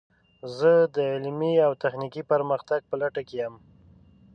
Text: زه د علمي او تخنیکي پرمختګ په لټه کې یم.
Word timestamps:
زه 0.57 0.71
د 0.95 0.97
علمي 1.13 1.53
او 1.65 1.71
تخنیکي 1.83 2.21
پرمختګ 2.31 2.79
په 2.89 2.95
لټه 3.01 3.21
کې 3.27 3.35
یم. 3.41 3.55